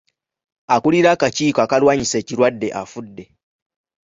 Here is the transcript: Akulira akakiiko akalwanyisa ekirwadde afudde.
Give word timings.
Akulira 0.75 1.07
akakiiko 1.15 1.59
akalwanyisa 1.65 2.15
ekirwadde 2.21 2.67
afudde. 2.81 3.23